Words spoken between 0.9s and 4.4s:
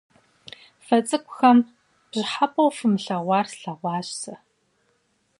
цӏыкӏухэм пщӀыхьэпӀэу фымылъэгъуар слъэгъуащ сэ.